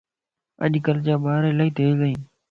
[0.63, 2.19] اڄ ڪل جا ٻار الائي تيزائين